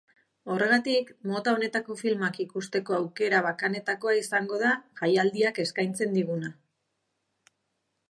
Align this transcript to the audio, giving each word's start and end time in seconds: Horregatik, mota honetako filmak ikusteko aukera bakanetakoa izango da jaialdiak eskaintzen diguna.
Horregatik, 0.51 1.11
mota 1.31 1.53
honetako 1.57 1.97
filmak 1.99 2.39
ikusteko 2.47 2.97
aukera 3.01 3.43
bakanetakoa 3.49 4.17
izango 4.25 4.63
da 4.65 4.75
jaialdiak 5.03 5.65
eskaintzen 5.69 6.21
diguna. 6.21 6.55